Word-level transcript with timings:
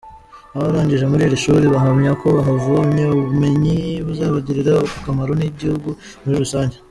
Abarangije 0.55 1.05
muri 1.07 1.23
irii 1.27 1.41
shuri 1.43 1.65
bahamya 1.73 2.11
ko 2.21 2.27
bahavomye 2.37 3.03
ubumenyi 3.15 3.75
buzabagirira 4.05 4.73
akamaro 4.97 5.31
n’igihugu 5.35 5.89
muri 6.23 6.37
rusange. 6.43 6.75